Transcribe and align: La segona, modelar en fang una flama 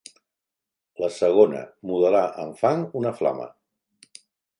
La 1.03 1.09
segona, 1.17 1.59
modelar 1.91 2.23
en 2.45 2.55
fang 2.63 2.81
una 3.03 3.13
flama 3.21 3.47